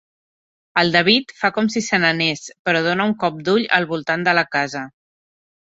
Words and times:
El 0.81 0.87
David 0.95 1.33
fa 1.41 1.51
com 1.57 1.69
si 1.75 1.83
se'n 1.89 2.07
anés, 2.09 2.43
però 2.69 2.83
dona 2.89 3.07
un 3.13 3.15
cop 3.27 3.39
d'ull 3.51 3.71
al 3.81 3.89
voltant 3.95 4.29
de 4.31 4.37
la 4.41 4.49
casa. 4.59 4.85